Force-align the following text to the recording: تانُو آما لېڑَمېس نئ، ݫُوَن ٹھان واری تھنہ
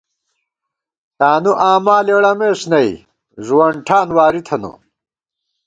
تانُو 1.17 1.51
آما 1.71 1.97
لېڑَمېس 2.07 2.61
نئ، 2.71 2.89
ݫُوَن 3.45 3.73
ٹھان 3.87 4.07
واری 4.15 4.41
تھنہ 4.47 4.71